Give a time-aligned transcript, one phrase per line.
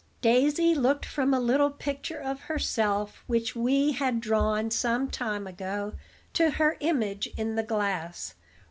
[0.21, 5.93] Daisy looked from a little picture of herself, which Wee had drawn some time ago,
[6.33, 8.33] to her image in the glass.